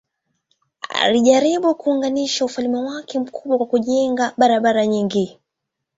[0.89, 5.39] Alijaribu kuunganisha ufalme wake mkubwa kwa kujenga barabara nyingi.